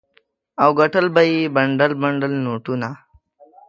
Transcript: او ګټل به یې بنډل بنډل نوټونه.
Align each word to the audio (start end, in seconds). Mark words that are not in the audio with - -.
او 0.61 0.69
ګټل 0.79 1.05
به 1.15 1.21
یې 1.31 1.51
بنډل 1.55 1.91
بنډل 2.01 2.33
نوټونه. 2.45 2.89